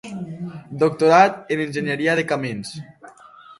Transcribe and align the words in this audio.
Doctorat 0.83 1.37
en 1.57 1.63
enginyeria 1.67 2.19
de 2.23 2.27
camins. 2.35 2.75